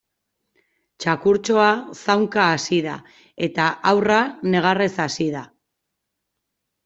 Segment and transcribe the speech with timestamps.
[1.03, 1.65] Txakurtxoa
[1.97, 2.95] zaunka hasi da
[3.47, 4.17] eta haurra
[4.55, 5.45] negarrez hasi da.